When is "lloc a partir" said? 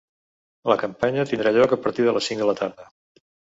1.59-2.09